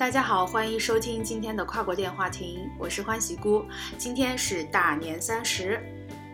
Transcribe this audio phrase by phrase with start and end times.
[0.00, 3.62] 大家好，欢迎收听今天的跨国电话亭，我是欢喜姑。
[3.98, 5.78] 今天是大年三十。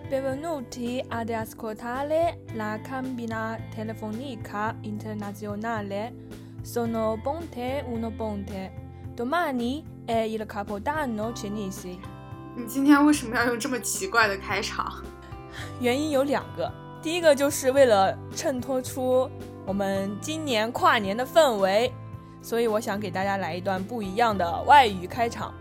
[0.09, 6.13] Benvenuti ad ascoltare la cabina telefonica internazionale.
[6.63, 8.71] Sono Bonte uno Bonte.
[9.17, 11.99] Domani è il Capodanno cinese.
[12.57, 15.03] 你今天为什么要用这么奇怪的开场？
[15.81, 16.73] 原因有两个，
[17.03, 19.29] 第一个就是为了衬托出
[19.67, 21.93] 我们今年跨年的氛围，
[22.47, 25.53] 所以我想给大家来一段不一样的外语开场。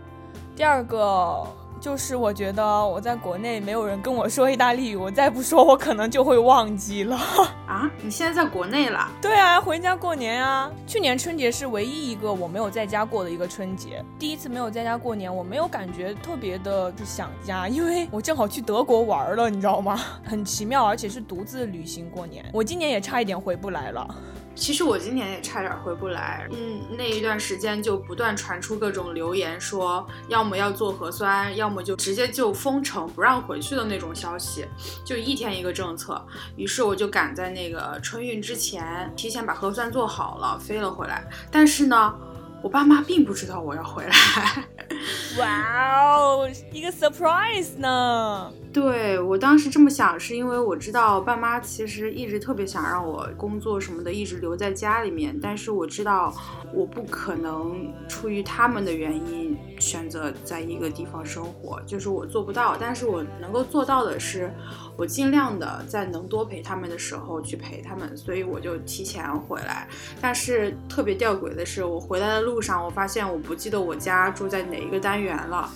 [0.54, 1.44] 第二个
[1.80, 7.16] 就是我觉得我在国内没有人跟我说意大利语，我再不说我可能就会忘记了。
[7.66, 9.10] 啊，你现在在国内了？
[9.20, 10.70] 对啊，回家过年啊！
[10.86, 20.00] 去年春节是唯一一个我没有在家过的一个春节，第一次没有在家过年，我没有感觉特别的就想家，因为我正好去德国玩了，你知道吗？
[20.22, 22.48] 很奇妙，而且是独自旅行过年。
[22.52, 24.14] 我今年也差一点回不来了。
[24.56, 34.66] 其实我今年也差点回不来，嗯，那一段时间就不断传出各种流言，说要么要做核酸，要么就直接就封城不让回去的那种消息，
[35.04, 36.20] 就一天一个政策。
[36.56, 41.22] 于是我就赶在那个春运之前，提前把核酸做好了，飞了回来。
[41.50, 42.14] 但是呢，
[42.62, 44.64] 我爸妈并不知道我要回来。
[45.38, 48.50] 哇哦，一个 surprise 呢！
[48.76, 55.34] 对我当时这么想，是因为我知道爸妈其实一直特别想让我工作什么的，一直留在家里面。
[55.40, 56.30] 但是我知道
[56.74, 62.76] 我不可能出于他们的原因选择在一个地方生活，就是我做不到。
[62.78, 64.52] 但是我能够做到的是，
[64.94, 69.88] 我尽量的在能多陪他们的时候去陪他们，所以我就提前回来。
[70.20, 75.72] 但是特别吊诡的是，我回来的路上，我发现我不记得我家住在哪一个单元了。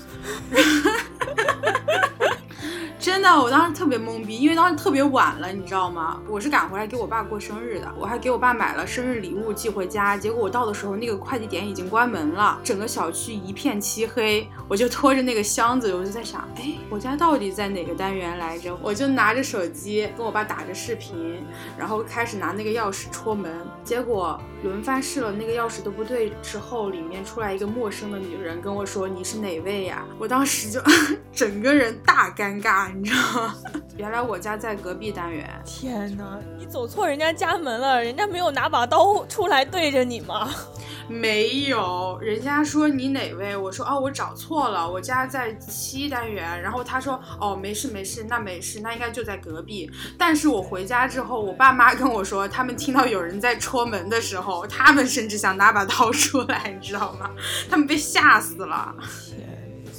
[3.00, 6.20] 真的，我当时特别懵逼，因为当时特别晚了，你知道吗？
[6.28, 10.18] 我是赶回来给我爸过生日的，我还给我爸买了生日礼物寄回家。
[10.18, 14.46] 结果我到的时候，那个快递点已经关门了，整个小区一片漆黑。
[14.68, 18.78] 我就拖着那个箱子，我就在想，哎，我家到底在哪个单元来着？
[18.82, 21.42] 我就拿着手机跟我爸打着视频，
[21.78, 23.50] 然后开始拿那个钥匙戳门。
[23.82, 30.78] 结果轮番试了那个钥匙都不对之后，里面出来一个陌生的女人跟我说：“你是哪位呀？”我当时就
[31.32, 32.89] 整个人大尴尬。
[32.94, 33.54] 你知道吗？
[33.96, 35.48] 原来我家在隔壁单元。
[35.64, 40.48] 天哪，你走错人家家门了，人家没有拿把刀出来对着你吗？
[41.08, 43.56] 没有，人家说你哪位？
[43.56, 46.62] 我说哦，我找错了，我家在七单元。
[46.62, 49.90] 然后他说哦，没事没事，那没事，那应该就在隔壁。
[50.16, 57.28] 但是我回家之后，我爸妈跟我说，他们听到有人在戳门的时候，他们甚至想拿把刀出来，你知道吗？
[57.68, 58.94] 他们被吓死了。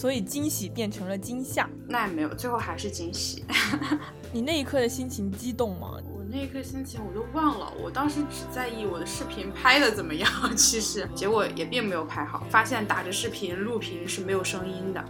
[0.01, 3.45] 所以惊喜变成了惊吓，那也没有，最后还是惊喜。
[4.33, 5.91] 你那一刻的心情激动吗？
[6.11, 15.05] 我那一刻心情我都忘了，我当时只在意我的视频拍的怎么样， 其实结果也并没有拍好，发现打着视频录屏是没有声音的。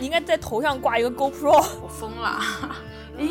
[0.00, 1.62] 你应该在头上挂一个 GoPro。
[1.82, 2.40] 我疯了！
[3.18, 3.28] 诶，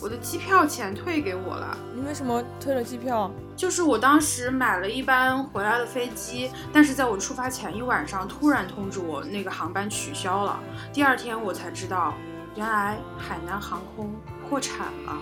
[0.00, 1.76] 我的机票钱退给我了。
[1.94, 3.30] 你为什么退了机票？
[3.56, 10.60] 就是我当时买了一班回来的飞机，但是在我出发前一晚上突然通知我那个航班取消了。
[10.92, 12.14] 第二天我才知道，
[12.54, 14.14] 原来海南航空
[14.48, 15.16] 破产了。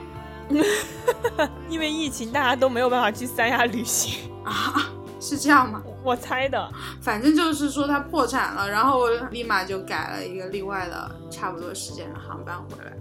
[1.70, 4.90] 因为疫情，大家都没有办法去三亚旅行啊？
[5.20, 5.80] 是这样吗？
[6.02, 6.70] 我猜的。
[7.00, 12.92] 反正就是说他破产了，然后我立马就改了一个另外的差不多时间的航班回来。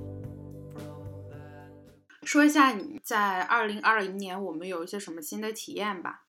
[2.25, 6.22] 说一下你在二零二零年我们有一些什么新的体验吧。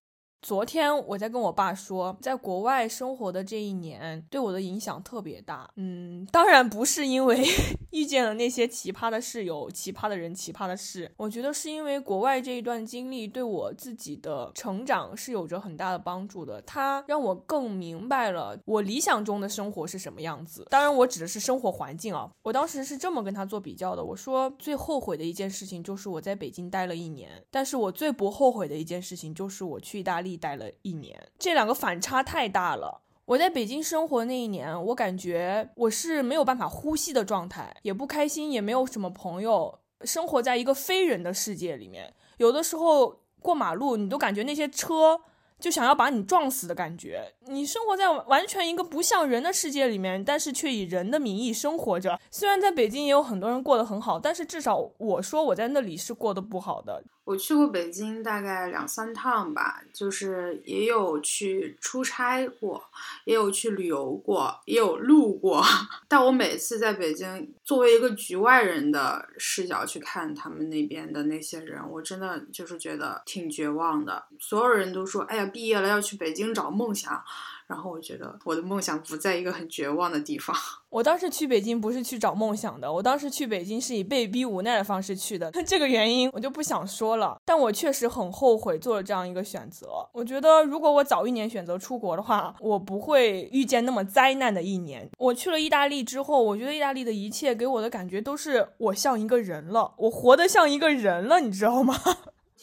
[0.44, 5.70] 昨天我在跟我爸说，在国外生活的这一年对我的影响特别大。
[5.76, 7.42] 嗯，当然不是因为
[7.92, 16.60] 遇见了那些奇葩的室友、奇葩的人、奇葩的事，我觉得是因为国外这一段经历对我自己的成长是有着很大的帮助的。
[16.66, 20.66] 它让我更明白了我理想中的生活是什么样子。
[20.68, 22.30] 当然，我指的是生活环境啊。
[22.42, 30.33] 我当时是这么跟他做比较的，我说最后悔的一件事情就是我在北京待了一年，但是我最不后悔的一件事情就是我去意大利。
[30.36, 33.02] 待了一年，这两个反差太大了。
[33.26, 42.12] 我在北京生活那一年，我感觉我是没有办法呼吸的状态，也不开心，也没有什么朋友，生活在一个非人的世界里面。
[42.36, 45.18] 有的时候过马路，你都感觉那些车
[45.58, 47.32] 就想要把你撞死的感觉。
[47.48, 52.18] 你生活在完全一个不像人的世界里面，但是却以人的名义生活着。
[52.30, 57.02] 虽然在北京也有很多人过得很好，但是至少我说我在那里是过得不好的。
[57.24, 62.84] 我去过北京大概两三趟吧，就是也有去出差过，
[63.24, 65.64] 也有去旅游过，也有路过。
[66.06, 74.24] 但我每次在北京，作为一个局外人的视角去看他们那边的那些人，我真的就是觉得挺绝望的。
[74.38, 77.22] 所有人都说：“哎呀，毕业了要去北京找梦想。”
[77.66, 80.54] 然后我觉得我的梦想不在一个很绝望的地方。
[80.90, 85.50] 我当时去北京不是去找梦想的，我当时去北京是以被逼无奈的方式去的。
[85.66, 89.88] 这个原因我就不想说了，但我确实很后悔做了这样一个选择。
[90.12, 95.08] 我觉得如果我早一年选择出国的话，我不会遇见那么灾难的一年。
[95.18, 101.94] 我去了意大利之后，我觉得意大利的一切给我的感觉都是我像一个人了，我活得像一个人了，你知道吗？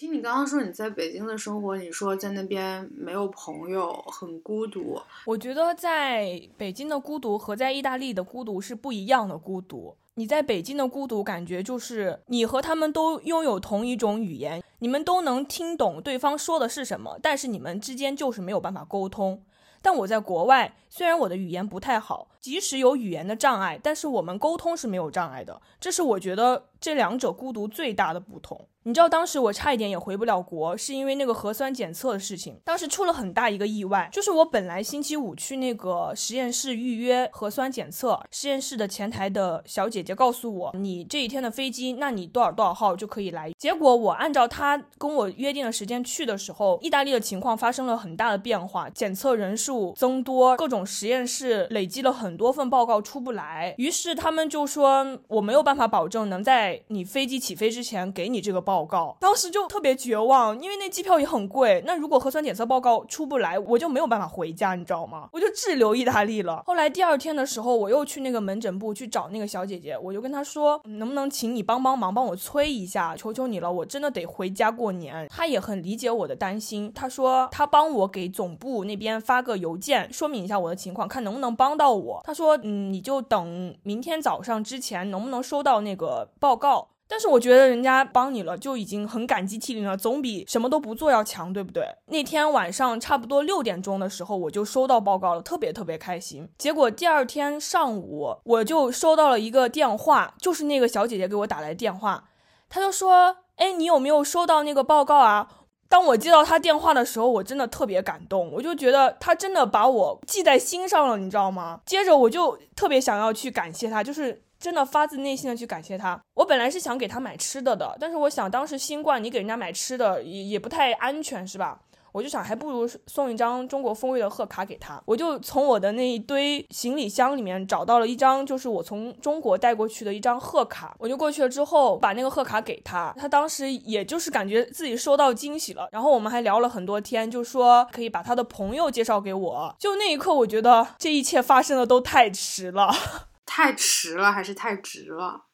[0.01, 4.99] 听你刚刚说你在北京的生活，你说在那边没有朋友，很孤独。
[5.27, 9.95] 我觉得在北京的孤独和在意大利的孤独是不一样的孤独。
[10.15, 19.43] 你在北京的孤独感觉就是你和他们都拥有同一种语言，你们都能听懂对方说的是什么，但是你们之间就是没有办法沟通。
[19.83, 25.61] 但我在国外，虽然我的语言不太好，即使有语言的障碍，但是我们沟通是没有障碍的。
[25.79, 28.67] 这是我觉得这两者孤独最大的不同。
[28.83, 32.59] 你知道当时我差一点也回不了国，是因为那个核酸检测的事情。
[32.65, 43.51] 当时出了很大一个意外，就是我本来星期五去那个实验室预约核酸检测，实验室的前台的小姐姐告诉我，你这一天的飞机，那你多少多少号就可以来。
[43.55, 58.81] 结果我按照她跟我约定的时间去的时候，意大利的情况发生了很大的变化，检测人数增多，各种实验室累积了很多份报告出不来，于是他们就说我没有办法保证能在你飞机起飞之前给你这个报。
[58.81, 61.83] 告当时就特别绝望，因为那机票也很贵。
[61.85, 65.29] 那如果核酸检测报告出不来，我就没有办法回家，你知道吗？
[65.31, 66.63] 我就滞留意大利了。
[66.65, 75.27] 后来第二天的时候，我又去那个门诊部去找那个小姐姐，我就跟她说，能不能请你帮帮忙，帮我催一下，求求你了，我真的得回家过年。
[75.29, 82.21] 她也很理解我的担心，她说她帮我给总部那边发个邮件，说明一下我的情况，看能不能帮到我。
[82.23, 86.87] 他说，嗯，你就等明天早上之前能不能收到那个报告。
[87.07, 91.83] 但是我觉得人家帮你了就已经很感激涕零了，总比什么都不做要强，对不对？
[92.05, 96.47] 那天晚上差不多六点钟的时候，我就收到报告了，特别特别开心。
[96.57, 102.23] 结果第二天上午我就收到了一个电话，就是那个小姐姐给我打来电话，
[102.69, 105.49] 她就说：“哎，你有没有收到那个报告啊？”
[105.91, 111.81] 当我接到他电话的时候，我真的特别感动，我就觉得他真的把我记在心上了，你知道吗？
[111.85, 114.41] 接着我就特别想要去感谢他，就是。
[114.61, 116.21] 真的发自内心的去感谢他。
[116.35, 121.79] 我本来是想给他买吃的的，但是我想当时新冠，你给人家买吃的也也不太安全，是吧？
[122.11, 125.01] 我就想还不如送一张中国风味的贺卡给他。
[125.05, 130.95] 我就从我的那一堆行李箱里面找到了一张，就是我从中国带过去的一张贺卡。
[130.99, 135.87] 我就过去了之后，把那个贺卡给他，他当时也就是感觉自己收到惊喜了。
[135.91, 139.75] 然后我们还聊了很多天，就说可以把他的朋友介绍给我。
[139.79, 142.91] 就那一刻，我觉得这一切发生的都太迟了。
[143.45, 145.45] 太迟了还是太值了？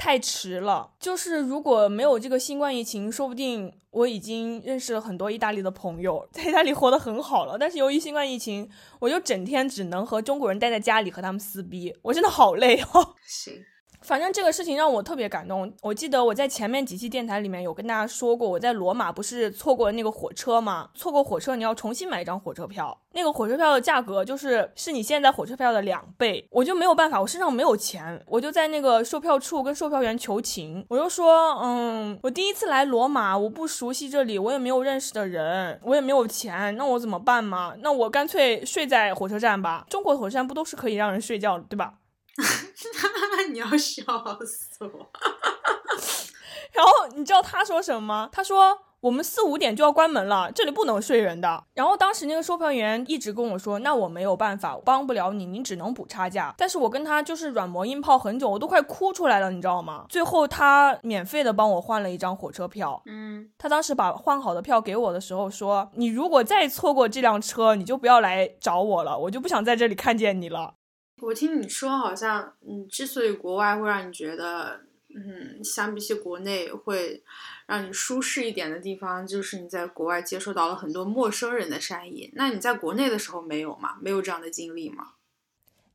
[0.00, 0.92] 太迟了。
[0.98, 7.58] 就是如果没有这个新冠疫情，说不定我已经认识了很多意大利的朋友，在意大利活得很好了。
[7.58, 8.66] 但是由于新冠疫情，
[8.98, 13.14] 我就整天只能和中国人待在家里和他们撕逼，我真的好累哦。
[13.26, 13.62] 行。
[14.02, 15.72] 反正这个事情让我特别感动。
[15.82, 20.90] 我记得我在前面几期电台里面有跟大家说过，我在罗马不是错过了那个火车吗？
[20.94, 26.46] 错过火车你要重新买一张火车票，那个火车票的价格就是是你现在火车票的两倍。
[26.50, 37.74] 我就没有办法，我身上没有钱，我就在那个售票处跟售票员求情，我就说，嗯，我第一次来罗马，我不熟悉这里，我也没有认识的人，我也没有钱，那我怎么办嘛？
[37.80, 39.84] 那我干脆睡在火车站吧。
[39.88, 41.94] 中国火车站不都是可以让人睡觉的，对吧？
[43.52, 44.02] 你要笑
[44.44, 45.10] 死我！
[46.72, 48.28] 然后你知道他说什么吗？
[48.30, 51.64] 他说我们四五点就要关门了，这里不能睡人的。
[51.74, 56.54] 然后当时那个售票员一直跟我说，那我没有办法，帮不了你，你只能补差价。
[56.56, 60.04] 但是我跟他就是软磨硬泡很久，我都快哭出来了，你知道吗？
[60.08, 63.02] 最后他免费的帮我换了一张火车票。
[63.06, 70.74] 嗯，他当时把换好的票给我的时候说，你如果再错过这辆车，你就不要来找我了，我就不想在这里看见你了。
[71.20, 74.80] 我听你说，好像嗯，之所以国外会让你觉得，
[75.14, 77.22] 嗯，相比起国内会
[77.66, 82.30] 让你舒适一点的地方，就是你在国外接受到了很多陌生人的善意。
[82.34, 83.98] 那你在国内的时候没有吗？
[84.00, 85.12] 没有这样的经历吗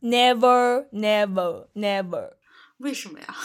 [0.02, 2.34] ？Never, never, never。
[2.78, 3.36] 为什么呀？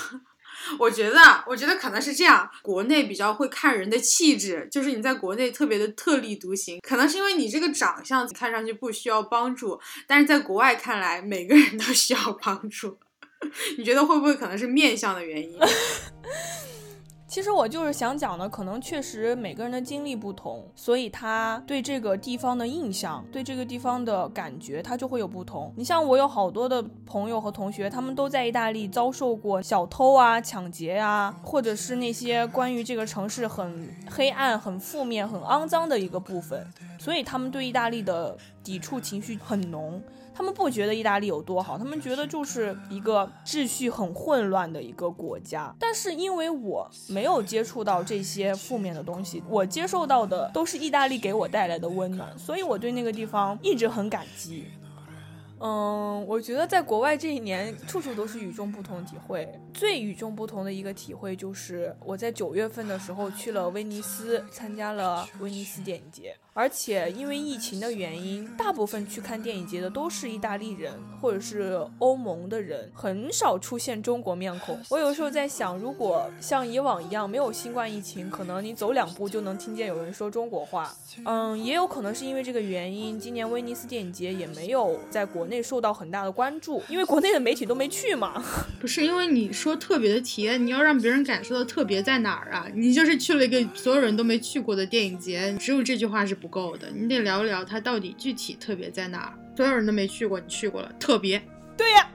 [0.78, 2.48] 我觉得，我觉得可能是这样。
[2.62, 12.98] 国内比较会看人的气质，就是你在国内特别的特立独行，可能是因为你这个长相看上去不需要帮助，但是在国外看来每个人都需要帮助。
[13.78, 15.58] 你觉得会不会可能是面相的原因？
[17.30, 25.72] 其实我就是想讲的，可能确实每个人的经历不同，所以他对这个地方的印象，对这个地方的感觉，他就会有不同。
[25.76, 36.66] 你像我有好多的朋友和同学，他们都在意大利遭受过小偷啊、抢劫啊，或者是那些关于这个城市很黑暗、很负面、很肮脏的一个部分，
[36.98, 40.02] 所以他们对意大利的抵触情绪很浓。
[40.40, 45.70] 他们不觉得意大利有多好，他们觉得就是一个秩序很混乱的一个国家。
[45.78, 54.64] 但是因为我没有接触到这些负面的东西，我接受到的都是意大利给我带来的温暖，所以我对那个地方一直很感激。
[55.62, 59.46] 嗯，我觉得在国外这一年，处处都是与众不同的体会。
[59.74, 66.34] 最与众不同的一个体会就是我在九月份的时候去了威尼斯，参加了威尼斯电影节。
[66.52, 74.78] 而且因为疫情的原因，大部分去看电影节的都是意大利人或者是欧盟的人，很少出现中国面孔。
[74.90, 80.92] 我有时候在想，如果像以往一样没有新冠疫情，可能你走两步就能听见有人说中国话。
[81.24, 88.44] 嗯，也有可能是因为这个原因，今年威尼斯电影节也没有在国内受到很大的关注，因为国内的媒体都没去嘛。
[88.80, 92.66] 不是因为你说特别的体验，你要让别人感受到特别在哪儿啊？
[92.74, 96.39] 你就是去了一个所有人都没去过的电影节，只有这句话是。
[96.40, 99.38] 不够的，你得聊一聊它到底具体特别在哪儿。
[99.56, 101.40] 所有人都没去过，你去过了，特别。
[101.76, 102.10] 对呀，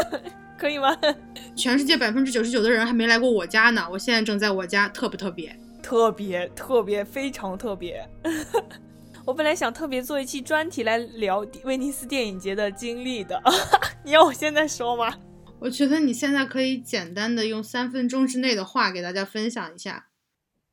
[0.58, 0.96] 可以吗？
[1.56, 5.56] 全世界百分之九十九的人还没来过我家呢，我现在正在我家，特不特别？
[5.82, 8.06] 特别特别非常特别。
[9.26, 13.40] 我本来想特别做一期专题来聊威尼斯电影节的经历的，
[14.04, 15.14] 你要我现在说吗？
[15.60, 20.06] 我觉得你现在可以简单的用三分钟之内的话给大家分享一下。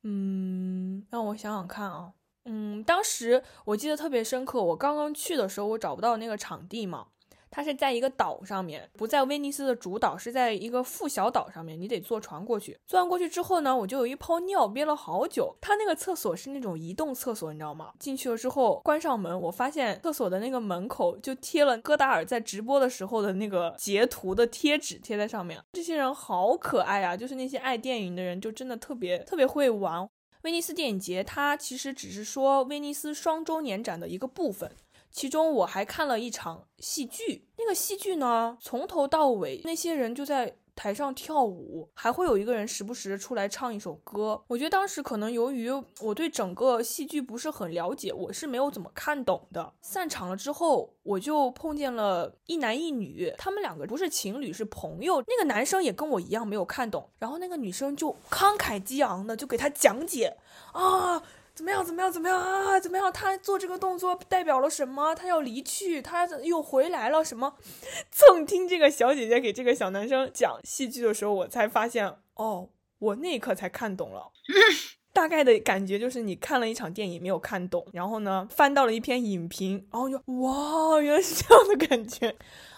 [0.02, 2.12] 嗯，让我想想看啊。
[2.48, 4.62] 嗯，当时我记得特别深刻。
[4.62, 7.06] 我刚刚去的时候，我找不到那个场地嘛。
[7.50, 11.80] 它是在一个岛上面，不在威尼斯的主岛，是在一个附小岛上面。
[11.80, 12.78] 你得坐船过去。
[12.86, 15.56] 坐完过去之后呢，我就有一泡尿，憋了好久。
[15.58, 17.92] 它那个厕所是那种移动厕所，你知道吗？
[17.98, 25.58] 进去了之后，关上门，我发现厕所的那个门口就贴了戈达尔在直播的时候的那个截图的贴纸，贴在上面。
[25.72, 27.16] 这些人好可爱啊！
[27.16, 30.06] 就是那些爱电影的人，就真的特别特别会玩。
[30.42, 34.70] 威尼斯电影节，它其实只是说威尼斯双周年展的一个部分。
[35.10, 40.56] 其中我还看了一场戏剧，那个戏剧呢，从头到尾那些人就在。
[40.78, 44.40] 台上跳舞，还会有一个人时不时出来唱一首歌。
[44.46, 45.68] 我觉得当时可能由于
[46.00, 49.72] 我对整个戏剧不是很了解，我是没有怎么看懂的。
[49.80, 55.20] 散场了之后，我就碰见了一男一女，他们两个不是情侣，是朋友。
[55.26, 60.36] 那个男生也跟我一样没有看懂，然后那个女生就慷慨激昂的就给他讲解
[60.72, 61.20] 啊。
[61.58, 61.84] 怎么样？
[61.84, 62.12] 怎么样？
[62.12, 62.78] 怎么样啊？
[62.78, 63.12] 怎么样？
[63.12, 65.12] 他做这个动作代表了什么？
[65.12, 67.24] 他要离去，他又回来了？
[67.24, 67.56] 什么？
[68.12, 74.30] 蹭听这个小姐姐给这个小男生讲戏剧的时候，我才发现，哦，我那一刻才看懂了。
[75.18, 82.28] 大概的感觉就是你看了一场电影没有看懂，然后呢翻到了一篇影评，然后就哇，原来是这样的感觉。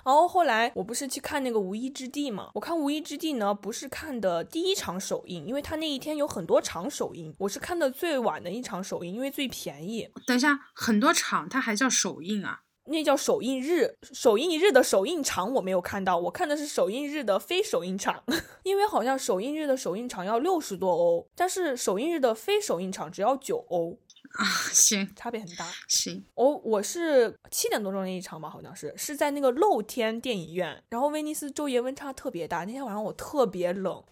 [0.03, 2.51] 然后后来我不是去看那个《无依之地》嘛？
[2.55, 10.09] 我看《无依之地》呢，不是看的第一场首映，因为他那一天有很多场首映，我是看的最晚的一场首映，因为最便宜。
[10.27, 12.63] 等一下，很多场它还叫首映啊？
[12.91, 18.23] 那叫首映日，首映日的首映场我没有看到，我看的是首映日的非首映场，
[18.65, 23.99] 因为好像首映日的首映场要六十多欧，但是首映日的非首映场只要九欧。
[24.35, 25.67] 啊，行，差别很大。
[25.89, 30.81] 行，我我是七点多钟那一场吧，好像是是在那个露天电影院。
[30.89, 34.05] 然后威尼斯昼夜温差特别大，那天晚上我特别冷，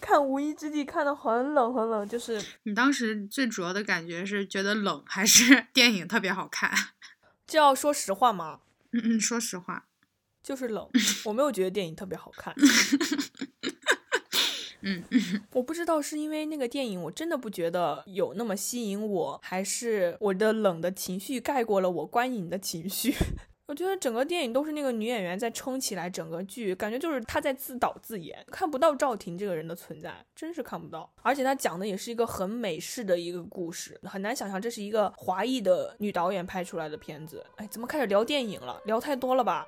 [0.00, 2.08] 看《无依之地》看的很冷很冷。
[2.08, 6.72] 就是你当时最主要的感觉是觉得冷，还是 电影特别好看？
[7.46, 8.60] 这要说实话吗？
[8.92, 9.86] 嗯嗯，说实话，
[10.42, 10.88] 就是冷。
[11.26, 12.54] 我没有觉得电影特别好看。
[14.82, 15.02] 嗯，
[15.52, 23.14] 我不知道是因为那个电影，我真的不觉得有那么吸引我，还是我的冷的情绪盖过了我观影的情绪。
[23.66, 31.12] 我觉得整个电影都是那个女演员在撑起来整个剧，感觉就是她在自导自演，看不到赵婷这个人的存在，真是看不到。
[31.22, 37.44] 而且她讲的也是一个很美式的一个故事，很难想象这是一个华裔的女导演拍出来的片子。
[37.56, 38.80] 哎，怎么开始聊电影了？
[38.84, 39.66] 聊太多了吧？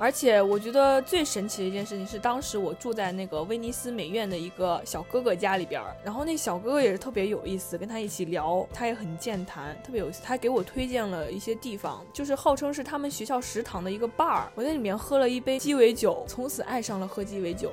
[0.00, 10.22] 而且我觉得最神奇的一件事情是，当时我住在那个威尼斯美院的一个小哥哥家里边儿，然后那小哥哥也是特别有意思，跟他一起聊，他也很健谈，特别有意思。
[10.22, 17.72] 他给我推荐了一些地方，就是号称是他们学校食堂的一个 bar，我在里面喝了一杯鸡尾酒，从此爱上了喝鸡尾酒。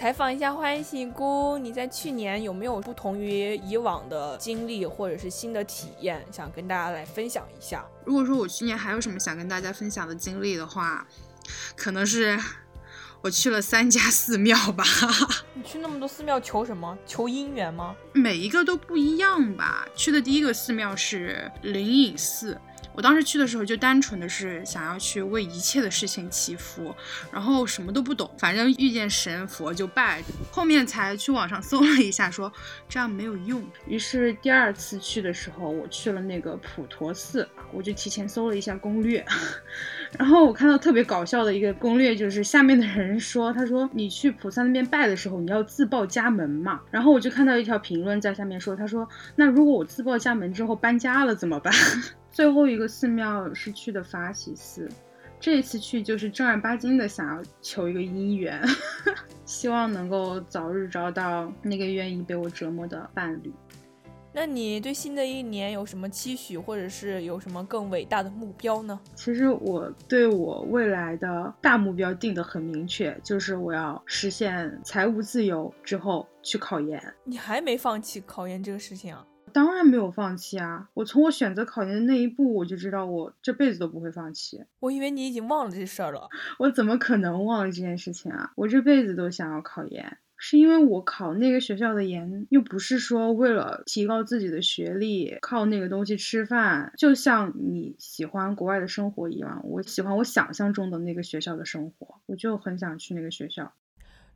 [0.00, 7.84] 采访一下欢喜姑，你在去年有没有不同于以往的经历或者是新的体验，想跟大家来分享一下？
[8.06, 11.06] 如果说我去年还有什么想跟大家分享的经历的话，
[11.76, 12.40] 可能是
[13.20, 14.82] 我去了三家寺庙吧。
[15.52, 16.96] 你去那么多寺庙求什么？
[17.04, 17.94] 求姻缘吗？
[18.14, 19.86] 每一个都不一样吧。
[19.94, 22.58] 去的第一个寺庙是灵隐寺。
[22.94, 26.94] 我当时去的时候就单纯的是想要去为一切的事情祈福，
[27.32, 30.22] 然后什么都不懂，反正遇见神佛就拜。
[30.50, 32.52] 后面才去网上搜了一下，说
[32.88, 33.64] 这样没有用。
[33.86, 39.24] 于是第二次去的时候，我去了那个普陀寺，我就提前搜了一下攻略。
[40.18, 46.80] 然后我看到特别搞笑的一个攻略，就是下面的人说，他说你去菩萨那边拜的时候，你要自报家门嘛。
[46.90, 51.72] 然后我就看到一条评论在下面说，他说那如果我自报家门之后搬家了怎么办？
[52.30, 54.88] 最后一个寺庙是去的法喜寺，
[55.40, 58.62] 这一次去就是正儿八经的想要求一个姻缘，
[59.44, 63.52] 希望能够早日找到那个愿意被我折磨的伴侣。
[64.32, 69.00] 那你对新的一年有什么期许，或者是有什么更伟大的目标呢？
[69.16, 77.02] 其实我对我未来的大目标定得很明确，就是我要实现财务自由之后去考研。
[77.24, 79.26] 你还没放弃考研这个事情啊？
[79.52, 80.88] 当然没有放弃啊！
[80.94, 84.64] 我从我选择考研的那一步，我就知道我这辈子都不会放弃。
[84.80, 86.28] 我以为你已经忘了这事儿了。
[86.58, 88.52] 我怎么可能忘了这件事情啊？
[88.56, 90.18] 我这辈子都想要考研。
[90.42, 96.94] 是因为我考那个学校的研，又不是说为了提高自己的学历，靠那个东西吃饭。
[96.96, 103.74] 就像你喜欢国外的生活一样，我喜欢我想象中的那个学校的生活，我就很想去那个学校。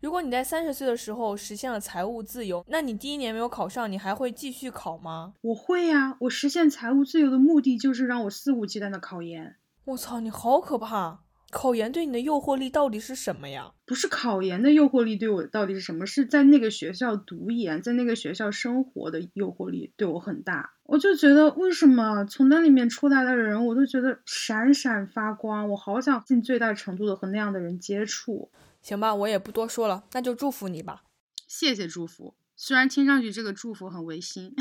[0.04, 5.32] 如果你在三十岁的时候实现了财务自由，那你第一年没有考上，你还会继续考吗？
[5.40, 9.56] 我会呀，我实现财务自由的目的就是让我肆无忌惮的考研。
[9.86, 11.20] 我操，你好可怕！
[11.50, 13.72] 考研对你的诱惑力到底是什么呀？
[13.86, 16.04] 不是考研的诱惑力对我到底是什么？
[16.04, 20.74] 是在那个学校读研，在那个学校生活的诱惑力对我很大。
[20.82, 28.50] 我就觉得，为什么从那里面出来的人，我都觉得闪闪发光，我好想尽最大程度的和那样的人接触。
[28.84, 31.02] 行吧，我也不多说了，那就祝福你吧。
[31.48, 34.54] 谢谢祝福，虽然听上去这个祝福很违心，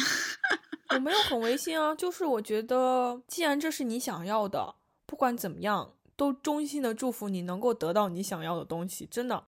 [0.96, 4.76] 我没有很违心啊，就是我觉得，既然这是你想要的，
[5.06, 5.94] 不管怎么样。
[6.16, 9.48] 都衷心的祝福你能够得到你想要的东西，真的。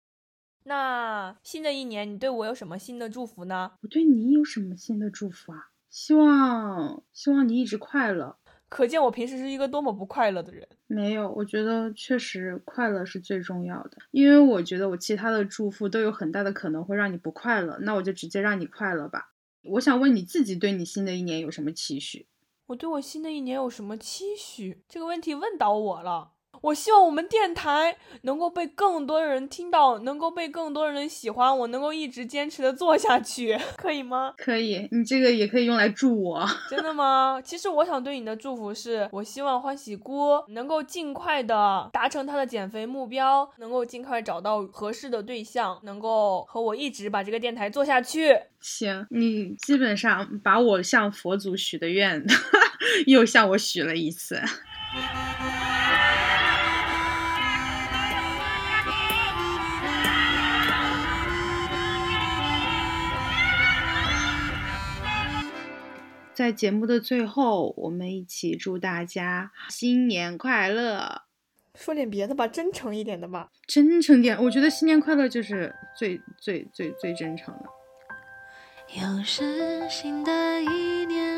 [0.63, 3.74] 那新的一年，你对我有什么新的祝福呢？
[3.83, 5.69] 我对你有什么新的祝福啊？
[5.91, 8.39] 希望希望你一直快乐。
[8.69, 10.67] 可见我平时是一个多么不快乐的人。
[10.88, 13.97] 没有，我觉得确实快乐是最重要的。
[14.12, 19.34] 因为我觉得我其他的祝福都有很大的可能会让你不快乐，那我就直接让你快乐吧。
[19.63, 22.27] 我想问你自己，对你新的一年有什么期许？
[22.67, 24.84] 我对我新的一年有什么期许？
[24.89, 26.34] 这个问题问倒我了。
[26.63, 34.33] 我希望我们电台能够被更多人听到，能够被更多人喜欢，我能够一直坚持的做下去， 可以吗？
[34.38, 36.45] 可以，你这个也可以用来祝我。
[36.67, 37.39] 真的吗？
[37.45, 48.36] 其实我想对你的祝福是，我希望欢喜姑能够尽快的达成她的减肥目标，能够尽快找到合适的对象，能够和我一直把这个电台做下去。
[48.60, 52.25] 行，你基本上把我向佛祖许的愿，
[53.05, 54.41] 又向我许了一次。
[66.38, 71.23] 在节目的最后，我们一起祝大家新年快乐。
[71.73, 73.50] 说点别的吧，真诚一点的吧。
[73.65, 77.65] 真诚点，我觉得新年快乐就是最最最最真诚的。
[79.02, 81.37] 又是新的一年。